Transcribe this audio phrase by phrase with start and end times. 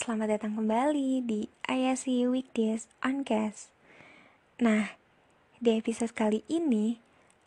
[0.00, 3.68] selamat datang kembali di ISC Weekdays on Cast.
[4.56, 4.96] Nah,
[5.60, 6.96] di episode kali ini,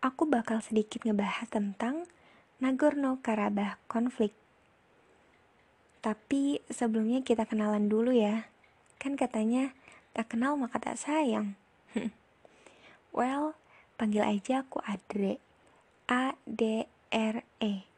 [0.06, 2.06] aku bakal sedikit ngebahas tentang
[2.62, 4.38] Nagorno-Karabakh konflik.
[6.06, 8.46] Tapi sebelumnya kita kenalan dulu ya.
[9.02, 9.74] Kan katanya
[10.14, 11.58] tak kenal maka tak sayang.
[13.18, 13.58] well,
[13.98, 15.42] panggil aja aku Adre.
[16.06, 17.90] A D R E.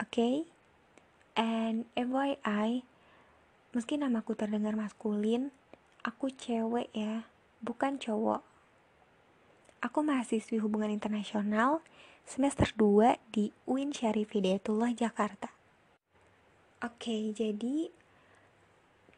[0.00, 0.08] Oke?
[0.08, 0.36] Okay?
[1.36, 2.88] And FYI,
[3.70, 5.54] meski namaku terdengar maskulin,
[6.02, 7.28] aku cewek ya,
[7.62, 8.42] bukan cowok.
[9.80, 11.80] Aku mahasiswi hubungan internasional
[12.26, 15.54] semester 2 di UIN Syarif Hidayatullah Jakarta.
[16.84, 17.88] Oke, jadi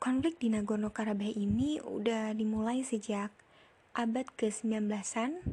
[0.03, 3.31] konflik di Nagorno-Karabakh ini udah dimulai sejak
[3.95, 5.45] abad ke-19an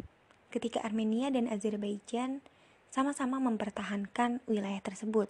[0.50, 2.42] ketika Armenia dan Azerbaijan
[2.90, 5.30] sama-sama mempertahankan wilayah tersebut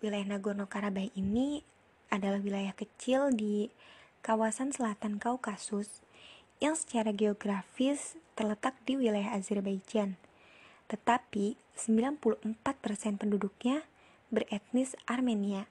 [0.00, 1.62] wilayah Nagorno-Karabakh ini
[2.10, 3.70] adalah wilayah kecil di
[4.20, 6.04] kawasan selatan Kaukasus
[6.60, 10.20] yang secara geografis terletak di wilayah Azerbaijan.
[10.92, 12.60] Tetapi 94%
[13.16, 13.88] penduduknya
[14.28, 15.66] beretnis Armenia.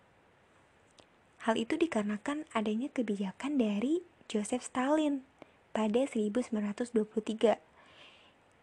[1.45, 5.23] Hal itu dikarenakan adanya kebijakan dari Joseph Stalin
[5.71, 7.55] pada 1923.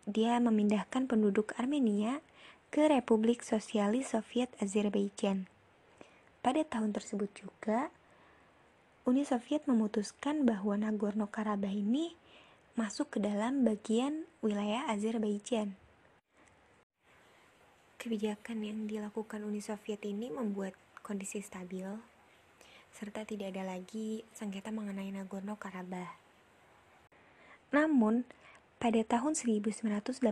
[0.07, 2.21] Dia memindahkan penduduk Armenia
[2.69, 5.56] ke Republik Sosialis Soviet Azerbaijan.
[6.47, 7.91] Pada tahun tersebut juga,
[9.03, 12.15] Uni Soviet memutuskan bahwa Nagorno-Karabakh ini
[12.79, 15.75] masuk ke dalam bagian wilayah Azerbaijan.
[17.99, 21.91] Kebijakan yang dilakukan Uni Soviet ini membuat kondisi stabil,
[22.95, 26.15] serta tidak ada lagi sengketa mengenai Nagorno-Karabakh.
[27.75, 28.23] Namun,
[28.79, 30.23] pada tahun 1985,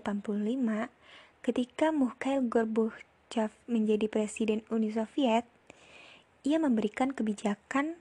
[1.42, 5.50] ketika Mikhail Gorbachev menjadi presiden Uni Soviet,
[6.44, 7.96] ia memberikan kebijakan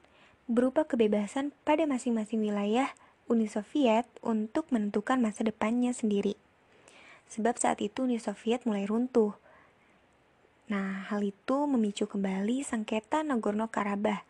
[0.51, 2.91] berupa kebebasan pada masing-masing wilayah
[3.31, 6.35] Uni Soviet untuk menentukan masa depannya sendiri.
[7.31, 9.39] Sebab saat itu Uni Soviet mulai runtuh.
[10.67, 14.27] Nah, hal itu memicu kembali sengketa Nagorno-Karabakh.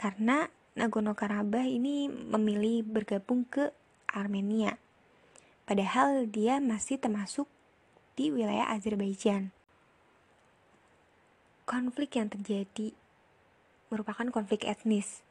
[0.00, 3.68] Karena Nagorno-Karabakh ini memilih bergabung ke
[4.08, 4.80] Armenia.
[5.68, 7.44] Padahal dia masih termasuk
[8.16, 9.52] di wilayah Azerbaijan.
[11.68, 12.96] Konflik yang terjadi
[13.92, 15.22] merupakan konflik etnis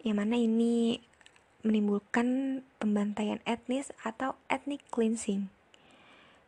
[0.00, 1.00] yang mana ini
[1.60, 5.52] menimbulkan pembantaian etnis atau ethnic cleansing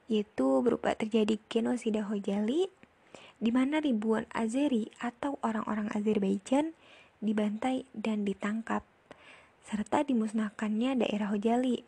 [0.08, 2.68] yaitu berupa terjadi genosida Hojali
[3.42, 6.76] di mana ribuan Azeri atau orang-orang Azerbaijan
[7.18, 8.86] dibantai dan ditangkap
[9.62, 11.86] serta dimusnahkannya daerah Hojali.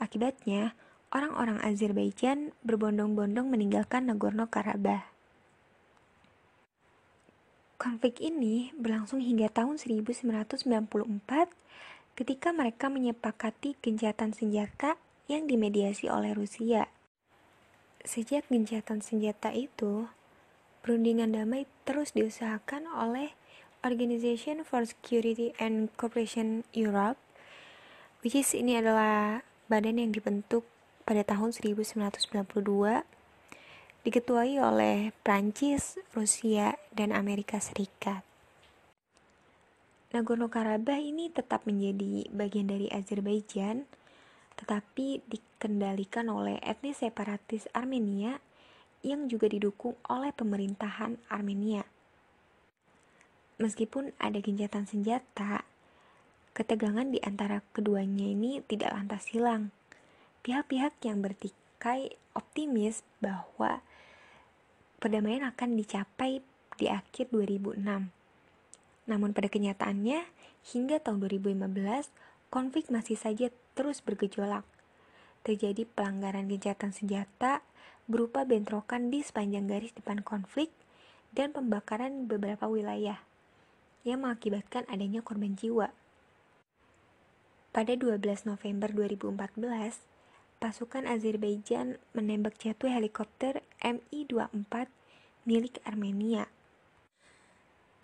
[0.00, 0.72] Akibatnya,
[1.12, 5.17] orang-orang Azerbaijan berbondong-bondong meninggalkan Nagorno-Karabakh.
[7.78, 10.66] Konflik ini berlangsung hingga tahun 1994
[12.18, 14.98] ketika mereka menyepakati gencatan senjata
[15.30, 16.90] yang dimediasi oleh Rusia.
[18.02, 20.10] Sejak gencatan senjata itu,
[20.82, 23.38] perundingan damai terus diusahakan oleh
[23.86, 27.14] Organization for Security and Cooperation Europe,
[28.26, 30.66] which is ini adalah badan yang dibentuk
[31.06, 33.06] pada tahun 1992
[34.06, 38.22] diketuai oleh Prancis, Rusia, dan Amerika Serikat.
[40.14, 43.84] Nagorno-Karabakh ini tetap menjadi bagian dari Azerbaijan,
[44.56, 48.40] tetapi dikendalikan oleh etnis separatis Armenia
[49.04, 51.84] yang juga didukung oleh pemerintahan Armenia.
[53.58, 55.66] Meskipun ada gencatan senjata,
[56.54, 59.74] ketegangan di antara keduanya ini tidak lantas hilang.
[60.46, 63.82] Pihak-pihak yang bertikai optimis bahwa
[64.98, 66.42] perdamaian akan dicapai
[66.78, 67.82] di akhir 2006.
[69.08, 70.26] Namun pada kenyataannya,
[70.74, 72.10] hingga tahun 2015,
[72.52, 74.66] konflik masih saja terus bergejolak.
[75.46, 77.64] Terjadi pelanggaran gencatan senjata
[78.10, 80.68] berupa bentrokan di sepanjang garis depan konflik
[81.32, 83.20] dan pembakaran beberapa wilayah
[84.04, 85.92] yang mengakibatkan adanya korban jiwa.
[87.68, 90.00] Pada 12 November 2014,
[90.58, 94.90] pasukan Azerbaijan menembak jatuh helikopter Mi-24
[95.46, 96.50] milik Armenia.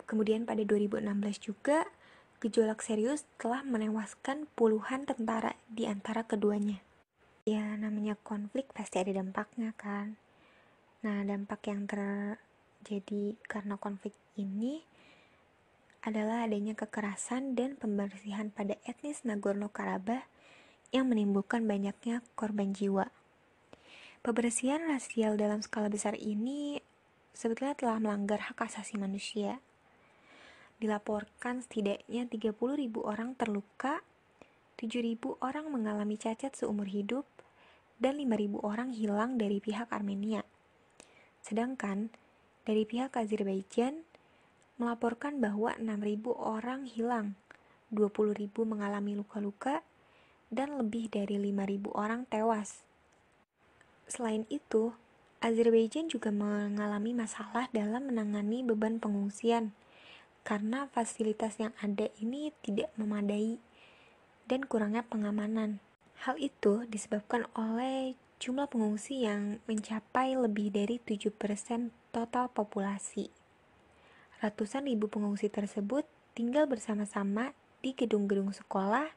[0.07, 1.03] Kemudian pada 2016
[1.43, 1.83] juga,
[2.39, 6.79] gejolak serius telah menewaskan puluhan tentara di antara keduanya.
[7.43, 10.15] Ya, namanya konflik pasti ada dampaknya kan.
[11.03, 14.81] Nah, dampak yang terjadi karena konflik ini
[16.05, 20.34] adalah adanya kekerasan dan pembersihan pada etnis Nagorno-Karabakh
[20.95, 23.11] yang menimbulkan banyaknya korban jiwa.
[24.23, 26.79] Pembersihan rasial dalam skala besar ini
[27.35, 29.59] sebetulnya telah melanggar hak asasi manusia.
[30.75, 32.51] dilaporkan setidaknya 30.000
[32.99, 34.03] orang terluka,
[34.75, 37.23] 7.000 orang mengalami cacat seumur hidup,
[37.95, 40.43] dan 5.000 orang hilang dari pihak Armenia.
[41.39, 42.11] Sedangkan
[42.67, 44.03] dari pihak Azerbaijan
[44.75, 47.39] melaporkan bahwa 6.000 orang hilang,
[47.95, 49.79] 20.000 mengalami luka-luka,
[50.53, 52.85] dan lebih dari 5.000 orang tewas.
[54.05, 54.93] Selain itu,
[55.41, 59.77] Azerbaijan juga mengalami masalah dalam menangani beban pengungsian
[60.45, 63.57] karena fasilitas yang ada ini tidak memadai
[64.45, 65.81] dan kurangnya pengamanan.
[66.21, 71.33] Hal itu disebabkan oleh jumlah pengungsi yang mencapai lebih dari 7%
[72.13, 73.33] total populasi.
[74.39, 76.05] Ratusan ribu pengungsi tersebut
[76.37, 79.09] tinggal bersama-sama di gedung-gedung sekolah,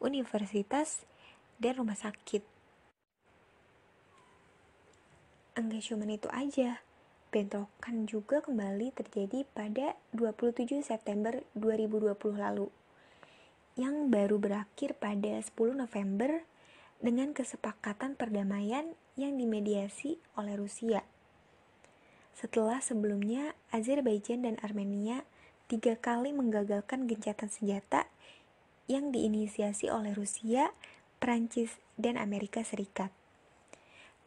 [0.00, 1.04] universitas,
[1.56, 2.44] dan rumah sakit.
[5.56, 6.82] Cuma itu aja,
[7.30, 12.68] bentrokan juga kembali terjadi pada 27 September 2020 lalu,
[13.78, 16.42] yang baru berakhir pada 10 November
[16.98, 21.04] dengan kesepakatan perdamaian yang dimediasi oleh Rusia.
[22.36, 25.24] Setelah sebelumnya Azerbaijan dan Armenia
[25.72, 28.10] tiga kali menggagalkan gencatan senjata
[28.86, 30.70] yang diinisiasi oleh Rusia,
[31.18, 33.10] Prancis, dan Amerika Serikat.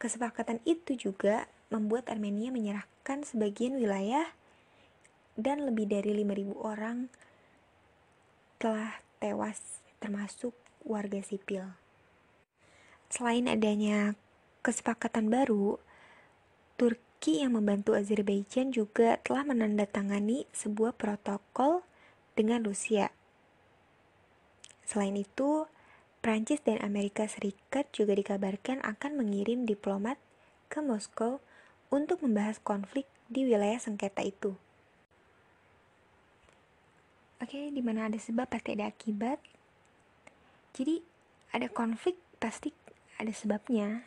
[0.00, 4.32] Kesepakatan itu juga membuat Armenia menyerahkan sebagian wilayah
[5.36, 7.12] dan lebih dari 5.000 orang
[8.60, 10.52] telah tewas termasuk
[10.84, 11.76] warga sipil.
[13.12, 14.16] Selain adanya
[14.64, 15.80] kesepakatan baru,
[16.80, 21.84] Turki yang membantu Azerbaijan juga telah menandatangani sebuah protokol
[22.32, 23.12] dengan Rusia.
[24.90, 25.70] Selain itu,
[26.18, 30.18] Prancis dan Amerika Serikat juga dikabarkan akan mengirim diplomat
[30.66, 31.38] ke Moskow
[31.94, 34.58] untuk membahas konflik di wilayah sengketa itu.
[37.38, 39.38] Oke, di mana ada sebab pasti ada akibat.
[40.74, 41.06] Jadi,
[41.54, 42.74] ada konflik pasti
[43.14, 44.02] ada sebabnya.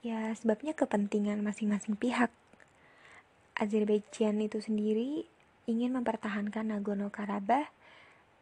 [0.00, 2.32] Ya, sebabnya kepentingan masing-masing pihak.
[3.52, 5.28] Azerbaijan itu sendiri
[5.68, 7.77] ingin mempertahankan Nagorno-Karabakh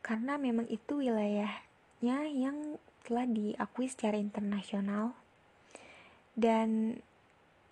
[0.06, 1.50] karena memang itu wilayah
[1.99, 5.19] yang telah diakui secara internasional
[6.38, 7.03] dan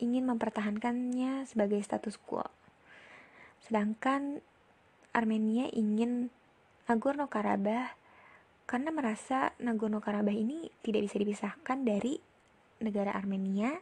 [0.02, 2.42] ingin mempertahankannya sebagai status quo.
[3.62, 4.42] Sedangkan
[5.14, 6.34] Armenia ingin
[6.90, 7.94] Nagorno-Karabakh
[8.66, 12.18] karena merasa Nagorno-Karabakh ini tidak bisa dipisahkan dari
[12.82, 13.78] negara Armenia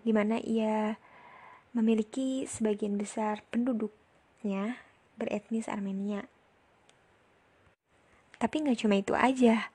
[0.00, 0.96] di mana ia
[1.76, 4.80] memiliki sebagian besar penduduknya
[5.20, 6.33] beretnis Armenia.
[8.44, 9.72] Tapi nggak cuma itu aja,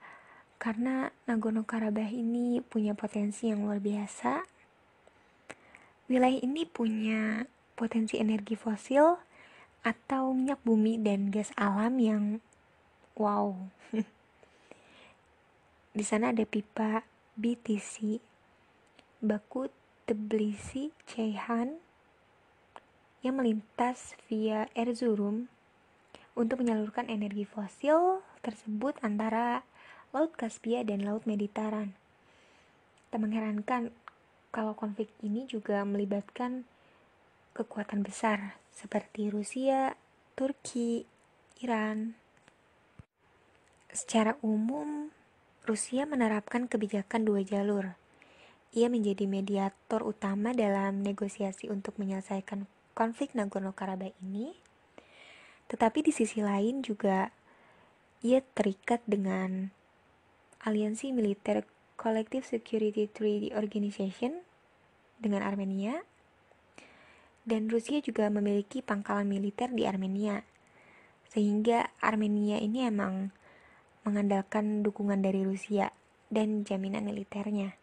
[0.62, 4.46] karena Nagorno-Karabakh ini punya potensi yang luar biasa.
[6.06, 9.18] Wilayah ini punya potensi energi fosil
[9.82, 12.24] atau minyak bumi dan gas alam yang
[13.18, 13.58] wow.
[15.98, 17.02] Di sana ada pipa
[17.34, 18.22] BTC,
[19.18, 19.66] Baku
[20.06, 21.74] Tbilisi Ceyhan
[23.26, 25.50] yang melintas via Erzurum
[26.38, 29.62] untuk menyalurkan energi fosil tersebut antara
[30.10, 31.94] Laut Kaspia dan Laut Mediteran.
[33.14, 33.94] Tak mengherankan
[34.50, 36.66] kalau konflik ini juga melibatkan
[37.54, 39.94] kekuatan besar seperti Rusia,
[40.34, 41.06] Turki,
[41.62, 42.18] Iran.
[43.90, 45.10] Secara umum,
[45.66, 47.94] Rusia menerapkan kebijakan dua jalur.
[48.70, 54.54] Ia menjadi mediator utama dalam negosiasi untuk menyelesaikan konflik Nagorno-Karabakh ini.
[55.66, 57.30] Tetapi di sisi lain juga
[58.20, 59.72] ia terikat dengan
[60.60, 61.64] aliansi militer
[61.96, 64.44] Collective Security Treaty Organization
[65.20, 66.04] dengan Armenia
[67.48, 70.44] dan Rusia juga memiliki pangkalan militer di Armenia
[71.32, 73.32] sehingga Armenia ini emang
[74.04, 75.92] mengandalkan dukungan dari Rusia
[76.28, 77.76] dan jaminan militernya.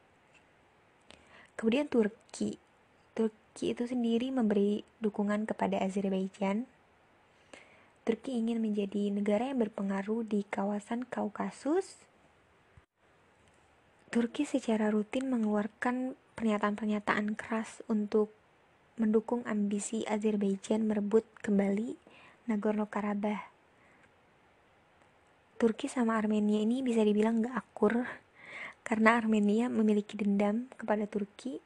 [1.58, 2.62] Kemudian Turki.
[3.17, 6.70] Turki itu sendiri memberi dukungan kepada Azerbaijan
[8.08, 12.08] Turki ingin menjadi negara yang berpengaruh di kawasan Kaukasus.
[14.08, 18.32] Turki secara rutin mengeluarkan pernyataan-pernyataan keras untuk
[18.96, 22.00] mendukung ambisi Azerbaijan merebut kembali
[22.48, 23.44] Nagorno-Karabakh.
[25.60, 28.08] Turki sama Armenia ini bisa dibilang gak akur
[28.88, 31.60] karena Armenia memiliki dendam kepada Turki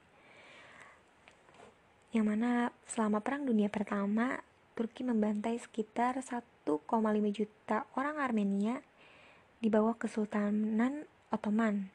[2.18, 6.66] yang mana selama Perang Dunia Pertama Turki membantai sekitar 1,5
[7.32, 8.80] juta orang Armenia
[9.62, 11.94] di bawah Kesultanan Ottoman.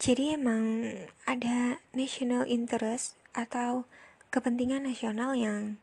[0.00, 0.88] Jadi emang
[1.28, 3.84] ada national interest atau
[4.32, 5.76] kepentingan nasional yang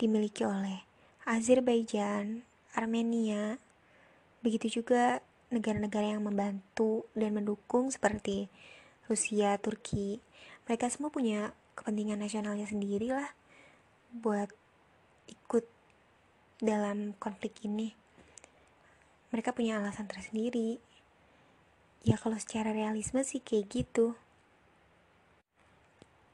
[0.00, 0.88] dimiliki oleh
[1.28, 3.60] Azerbaijan, Armenia,
[4.40, 5.20] begitu juga
[5.52, 8.48] negara-negara yang membantu dan mendukung seperti
[9.06, 10.24] Rusia, Turki.
[10.64, 13.30] Mereka semua punya kepentingan nasionalnya sendiri lah
[14.14, 14.50] buat
[15.26, 15.66] ikut
[16.62, 17.92] dalam konflik ini.
[19.34, 20.78] Mereka punya alasan tersendiri.
[22.06, 24.14] Ya kalau secara realisme sih kayak gitu.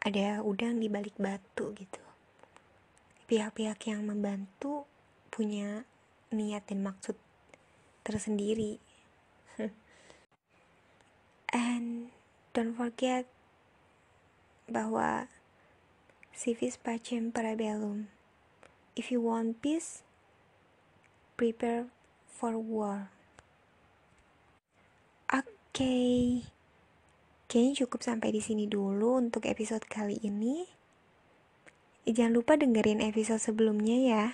[0.04, 2.10] Ada udang di balik batu gitu
[3.30, 4.90] pihak-pihak yang membantu
[5.30, 5.86] punya
[6.34, 7.14] niat dan maksud
[8.02, 8.82] tersendiri.
[11.54, 12.10] And
[12.50, 13.30] don't forget
[14.70, 15.26] bahwa
[16.30, 18.08] civis pacem parabellum.
[18.94, 20.06] If you want peace,
[21.34, 21.90] prepare
[22.26, 23.10] for war.
[25.28, 25.50] Oke.
[25.74, 26.20] Okay.
[27.50, 30.70] Kayaknya cukup sampai di sini dulu untuk episode kali ini.
[32.06, 34.24] Jangan lupa dengerin episode sebelumnya ya.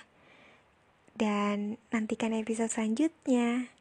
[1.17, 3.73] Dan nantikan episode selanjutnya.